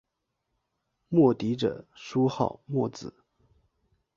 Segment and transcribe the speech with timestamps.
[1.09, 3.13] 墨翟着书号墨子。